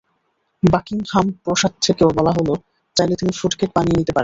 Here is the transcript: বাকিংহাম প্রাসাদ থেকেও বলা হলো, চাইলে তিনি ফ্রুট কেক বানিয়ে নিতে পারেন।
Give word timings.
বাকিংহাম 0.63 1.25
প্রাসাদ 1.43 1.73
থেকেও 1.81 2.09
বলা 2.17 2.31
হলো, 2.31 2.53
চাইলে 2.95 3.15
তিনি 3.15 3.31
ফ্রুট 3.37 3.53
কেক 3.55 3.69
বানিয়ে 3.75 3.97
নিতে 3.97 4.11
পারেন। 4.11 4.19